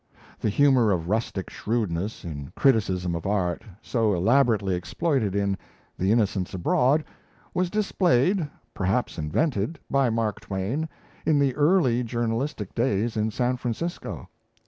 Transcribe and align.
The 0.39 0.49
humour 0.49 0.89
of 0.91 1.09
rustic 1.09 1.47
shrewdness 1.51 2.25
in 2.25 2.51
criticism 2.55 3.13
of 3.13 3.27
art, 3.27 3.61
so 3.83 4.15
elaborately 4.15 4.73
exploited 4.73 5.35
in 5.35 5.59
'The 5.95 6.11
Innocents 6.11 6.55
Abroad', 6.55 7.03
was 7.53 7.69
displayed, 7.69 8.49
perhaps 8.73 9.19
invented, 9.19 9.77
by 9.91 10.09
Mark 10.09 10.39
Twain 10.39 10.89
in 11.23 11.37
the 11.37 11.55
early 11.55 12.01
journalistic 12.03 12.73
days 12.73 13.15
in 13.15 13.29
San 13.29 13.57
Francisco. 13.57 14.27